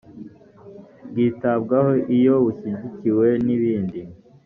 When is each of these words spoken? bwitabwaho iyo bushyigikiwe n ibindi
bwitabwaho 1.09 1.91
iyo 2.17 2.35
bushyigikiwe 2.43 3.27
n 3.45 3.47
ibindi 3.55 4.01